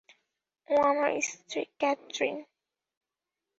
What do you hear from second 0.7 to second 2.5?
ও আমার স্ত্রী, ক্যাথেরিন।